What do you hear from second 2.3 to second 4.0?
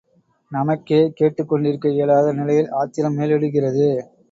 நிலையில் ஆத்திரம் மேலிடுகிறது!